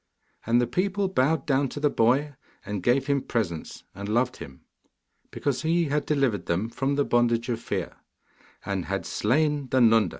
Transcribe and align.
And 0.47 0.59
the 0.59 0.65
people 0.65 1.07
bowed 1.09 1.45
down 1.45 1.69
to 1.69 1.79
the 1.79 1.91
boy 1.91 2.33
and 2.65 2.81
gave 2.81 3.05
him 3.05 3.21
presents, 3.21 3.83
and 3.93 4.09
loved 4.09 4.37
him, 4.37 4.61
because 5.29 5.61
he 5.61 5.89
had 5.89 6.07
delivered 6.07 6.47
them 6.47 6.69
from 6.71 6.95
the 6.95 7.05
bondage 7.05 7.49
of 7.49 7.59
fear, 7.61 7.97
and 8.65 8.85
had 8.85 9.05
slain 9.05 9.67
the 9.69 9.79
Nunda. 9.79 10.09